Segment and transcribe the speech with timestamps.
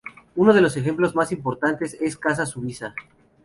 [0.35, 2.95] Uno de los ejemplos más importantes es Casa Subiza.